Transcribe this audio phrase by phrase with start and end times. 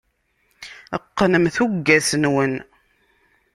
[1.03, 2.53] Qqnem tuggas-nwen.